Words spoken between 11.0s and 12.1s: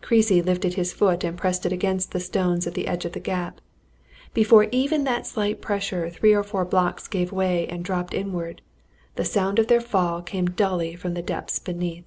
the depths beneath.